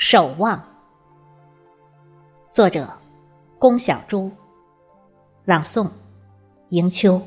[0.00, 0.58] 守望。
[2.50, 2.88] 作者：
[3.58, 4.30] 龚小珠。
[5.44, 5.90] 朗诵：
[6.70, 7.20] 迎秋。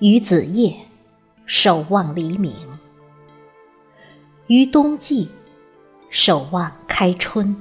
[0.00, 0.76] 于子夜，
[1.44, 2.52] 守望黎明；
[4.46, 5.28] 于冬季，
[6.08, 7.52] 守望开春；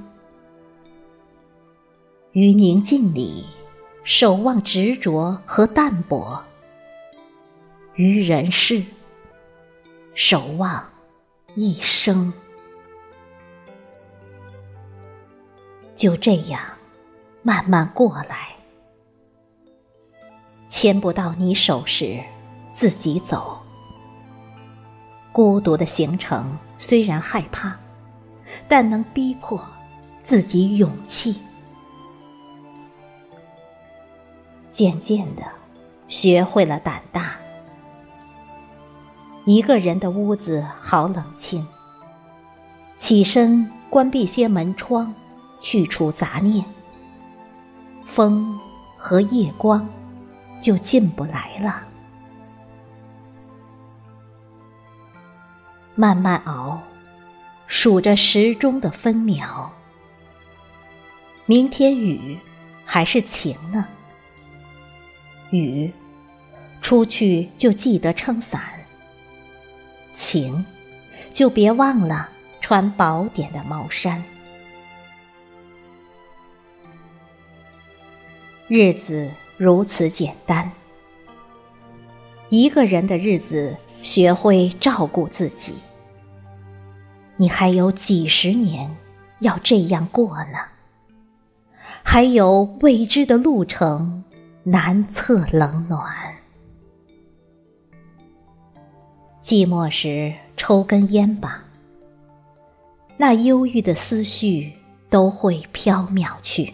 [2.34, 3.44] 于宁静里，
[4.04, 6.44] 守望执着和淡泊；
[7.96, 8.84] 于人世，
[10.14, 10.88] 守望
[11.56, 12.32] 一生。
[15.96, 16.62] 就这样，
[17.42, 18.57] 慢慢过来。
[20.68, 22.20] 牵不到你手时，
[22.74, 23.60] 自己走。
[25.32, 27.76] 孤独的行程虽然害怕，
[28.68, 29.60] 但能逼迫
[30.24, 31.42] 自己勇气。
[34.72, 35.44] 渐渐的，
[36.08, 37.36] 学会了胆大。
[39.46, 41.66] 一个人的屋子好冷清，
[42.98, 45.14] 起身关闭些门窗，
[45.60, 46.66] 去除杂念。
[48.04, 48.60] 风
[48.98, 49.88] 和夜光。
[50.60, 51.84] 就进不来了。
[55.96, 56.82] 慢慢熬，
[57.66, 59.74] 数着时钟的分秒。
[61.46, 62.38] 明天雨
[62.86, 63.88] 还是晴呢？
[65.50, 65.92] 雨，
[66.82, 68.60] 出去就记得撑伞；
[70.14, 70.66] 晴，
[71.32, 72.30] 就别忘了
[72.62, 74.24] 穿薄点的毛衫。
[78.68, 79.32] 日子。
[79.58, 80.72] 如此简单，
[82.50, 85.74] 一个人的日子，学会照顾自己。
[87.38, 88.96] 你还有几十年
[89.40, 90.60] 要这样过呢，
[92.04, 94.24] 还有未知的路程，
[94.64, 96.08] 难测冷暖。
[99.42, 101.64] 寂寞时抽根烟吧，
[103.18, 104.74] 那忧郁的思绪
[105.10, 106.74] 都会飘渺去。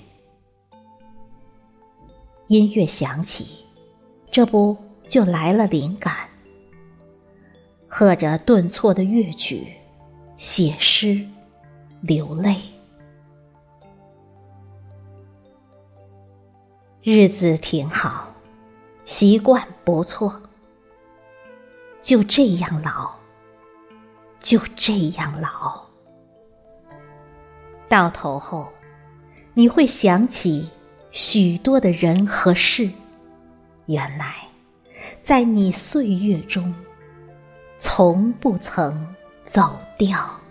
[2.47, 3.65] 音乐响起，
[4.29, 4.77] 这不
[5.07, 6.29] 就来了灵感？
[7.87, 9.67] 和着顿挫的乐曲，
[10.35, 11.25] 写诗，
[12.01, 12.57] 流泪。
[17.01, 18.33] 日子挺好，
[19.05, 20.41] 习惯不错。
[22.01, 23.13] 就这样老，
[24.39, 25.83] 就这样老。
[27.87, 28.67] 到头后，
[29.53, 30.69] 你会想起。
[31.13, 32.89] 许多的人和事，
[33.85, 34.33] 原来
[35.21, 36.73] 在你岁月中，
[37.77, 40.42] 从不曾走掉。